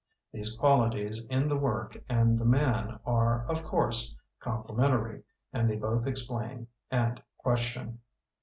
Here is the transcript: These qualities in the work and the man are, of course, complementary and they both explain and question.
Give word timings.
These 0.33 0.57
qualities 0.57 1.23
in 1.25 1.47
the 1.47 1.55
work 1.55 1.95
and 2.09 2.39
the 2.39 2.43
man 2.43 2.99
are, 3.05 3.45
of 3.45 3.61
course, 3.61 4.15
complementary 4.39 5.21
and 5.53 5.69
they 5.69 5.75
both 5.77 6.07
explain 6.07 6.65
and 6.89 7.21
question. 7.37 7.99